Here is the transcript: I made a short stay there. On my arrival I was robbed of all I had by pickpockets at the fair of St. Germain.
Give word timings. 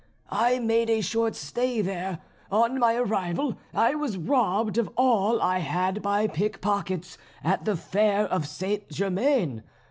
I 0.33 0.57
made 0.57 0.89
a 0.89 0.99
short 1.01 1.35
stay 1.35 1.79
there. 1.81 2.21
On 2.51 2.79
my 2.79 2.95
arrival 2.95 3.59
I 3.71 3.93
was 3.93 4.17
robbed 4.17 4.79
of 4.79 4.89
all 4.97 5.39
I 5.39 5.59
had 5.59 6.01
by 6.01 6.25
pickpockets 6.25 7.19
at 7.43 7.65
the 7.65 7.75
fair 7.75 8.25
of 8.25 8.47
St. 8.47 8.89
Germain. 8.89 9.61